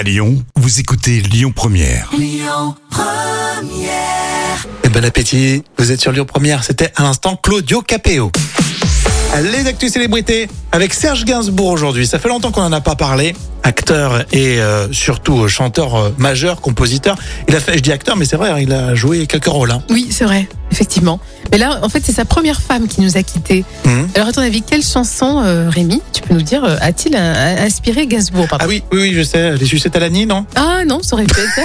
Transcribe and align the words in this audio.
À 0.00 0.02
Lyon, 0.02 0.42
vous 0.56 0.80
écoutez 0.80 1.20
Lyon 1.20 1.52
Première. 1.54 2.10
Et 4.82 4.88
bon 4.88 5.04
appétit, 5.04 5.62
vous 5.76 5.92
êtes 5.92 6.00
sur 6.00 6.10
Lyon 6.10 6.24
Première, 6.24 6.64
c'était 6.64 6.90
à 6.96 7.02
l'instant 7.02 7.36
Claudio 7.36 7.82
Capéo. 7.82 8.32
Les 9.38 9.66
actus 9.68 9.92
célébrités 9.92 10.48
avec 10.72 10.92
Serge 10.92 11.24
Gainsbourg 11.24 11.68
aujourd'hui. 11.68 12.06
Ça 12.06 12.18
fait 12.18 12.28
longtemps 12.28 12.50
qu'on 12.50 12.62
n'en 12.62 12.72
a 12.72 12.80
pas 12.80 12.96
parlé. 12.96 13.34
Acteur 13.62 14.24
et 14.32 14.58
euh, 14.60 14.90
surtout 14.92 15.46
chanteur 15.46 15.94
euh, 15.94 16.14
majeur, 16.18 16.60
compositeur. 16.60 17.16
Il 17.48 17.54
a 17.54 17.60
fait, 17.60 17.74
je 17.74 17.82
dis 17.82 17.92
acteur, 17.92 18.16
mais 18.16 18.24
c'est 18.24 18.36
vrai, 18.36 18.50
hein, 18.50 18.58
il 18.58 18.72
a 18.72 18.94
joué 18.94 19.26
quelques 19.26 19.46
rôles. 19.46 19.70
Hein. 19.70 19.82
Oui, 19.88 20.08
c'est 20.10 20.24
vrai, 20.24 20.48
effectivement. 20.72 21.20
Mais 21.52 21.58
là, 21.58 21.78
en 21.82 21.88
fait, 21.88 22.00
c'est 22.04 22.12
sa 22.12 22.24
première 22.24 22.60
femme 22.60 22.88
qui 22.88 23.00
nous 23.00 23.16
a 23.16 23.22
quittés. 23.22 23.64
Mhm. 23.84 24.08
Alors, 24.14 24.28
à 24.28 24.32
ton 24.32 24.42
avis, 24.42 24.62
quelle 24.62 24.82
chanson, 24.82 25.42
euh, 25.44 25.68
Rémi, 25.68 26.02
tu 26.12 26.22
peux 26.22 26.34
nous 26.34 26.42
dire, 26.42 26.64
euh, 26.64 26.76
a-t-il 26.80 27.14
euh, 27.16 27.64
inspiré 27.64 28.06
Gainsbourg 28.06 28.48
pardon? 28.48 28.64
Ah 28.64 28.68
oui, 28.68 28.82
oui, 28.92 29.00
oui, 29.00 29.14
je 29.14 29.22
sais. 29.22 29.56
Les 29.56 29.66
sucettes 29.66 29.94
à 29.96 30.00
l'Annie, 30.00 30.26
non? 30.26 30.46
Ah 30.56 30.84
non, 30.86 31.02
ça 31.02 31.16
aurait 31.16 31.26
pu 31.26 31.40
être. 31.40 31.60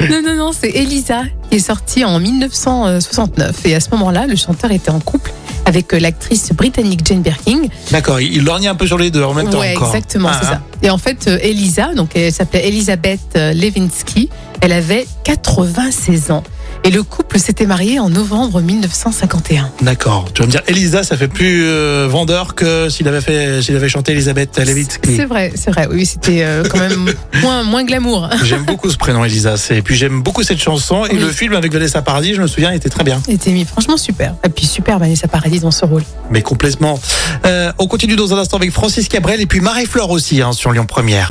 non, 0.10 0.22
non, 0.22 0.36
non, 0.36 0.52
c'est 0.58 0.70
Elisa 0.70 1.22
qui 1.50 1.56
est 1.56 1.60
sortie 1.60 2.04
en 2.04 2.18
1969. 2.20 3.66
Et 3.66 3.74
à 3.74 3.80
ce 3.80 3.90
moment-là, 3.90 4.26
le 4.26 4.36
chanteur 4.36 4.70
était 4.70 4.90
en 4.90 5.00
couple 5.00 5.32
avec 5.68 5.92
euh, 5.92 6.00
l'actrice 6.00 6.50
britannique 6.54 7.00
Jane 7.04 7.20
Birkin. 7.20 7.60
D'accord, 7.90 8.20
il, 8.20 8.42
lorgnait 8.42 8.68
un 8.68 8.74
peu 8.74 8.86
sur 8.86 8.96
les 8.96 9.10
deux 9.10 9.22
en 9.22 9.34
même 9.34 9.50
temps 9.50 9.60
ouais, 9.60 9.76
encore. 9.76 9.94
exactement, 9.94 10.30
Ah, 10.32 10.38
c'est 10.40 10.46
ça. 10.46 10.62
Et 10.82 10.88
en 10.88 10.96
fait, 10.96 11.28
euh, 11.28 11.38
Elisa, 11.42 11.92
donc 11.94 12.16
elle 12.16 12.32
s'appelait 12.32 12.66
Elisabeth 12.66 13.20
euh, 13.36 13.52
Levinsky, 13.52 14.30
elle 14.60 14.72
avait 14.72 15.06
96 15.24 16.30
ans. 16.30 16.42
Et 16.84 16.90
le 16.90 17.02
couple 17.02 17.38
s'était 17.38 17.66
marié 17.66 17.98
en 17.98 18.08
novembre 18.08 18.60
1951. 18.60 19.70
D'accord. 19.82 20.26
Tu 20.32 20.42
vas 20.42 20.46
me 20.46 20.50
dire, 20.52 20.62
Elisa, 20.68 21.02
ça 21.02 21.16
fait 21.16 21.26
plus 21.28 21.64
euh, 21.64 22.06
vendeur 22.08 22.54
que 22.54 22.88
s'il 22.88 23.08
avait 23.08 23.20
fait, 23.20 23.62
s'il 23.62 23.74
avait 23.74 23.88
chanté 23.88 24.12
Elisabeth 24.12 24.56
Levitsky. 24.58 25.16
C'est 25.16 25.24
vrai, 25.24 25.52
c'est 25.56 25.70
vrai. 25.70 25.88
Oui, 25.90 26.06
c'était 26.06 26.44
euh, 26.44 26.62
quand 26.68 26.78
même 26.78 27.12
moins, 27.42 27.64
moins 27.64 27.84
glamour. 27.84 28.28
J'aime 28.44 28.64
beaucoup 28.64 28.90
ce 28.90 28.96
prénom, 28.96 29.24
Elisa. 29.24 29.54
Et 29.70 29.82
puis 29.82 29.96
j'aime 29.96 30.22
beaucoup 30.22 30.42
cette 30.44 30.60
chanson. 30.60 31.04
Et 31.06 31.14
Oui. 31.14 31.18
le 31.18 31.28
film 31.30 31.54
avec 31.54 31.72
Vanessa 31.72 32.00
Paradis, 32.00 32.34
je 32.34 32.42
me 32.42 32.46
souviens, 32.46 32.70
était 32.70 32.90
très 32.90 33.04
bien. 33.04 33.20
C'était 33.28 33.50
mis 33.50 33.64
franchement 33.64 33.96
super. 33.96 34.34
Et 34.44 34.48
puis 34.48 34.66
super 34.66 34.98
Vanessa 34.98 35.26
Paradis 35.26 35.60
dans 35.60 35.70
ce 35.72 35.84
rôle. 35.84 36.04
Mais 36.30 36.42
complètement. 36.42 37.00
Euh, 37.44 37.72
on 37.78 37.86
continue 37.88 38.14
dans 38.16 38.32
un 38.34 38.38
instant 38.38 38.56
avec 38.56 38.70
Francis 38.70 39.08
Cabrel 39.08 39.40
et 39.40 39.46
puis 39.46 39.60
Marie-Flore 39.60 40.10
aussi 40.10 40.42
hein, 40.42 40.52
sur 40.52 40.70
Lyon 40.72 40.86
Première. 40.86 41.30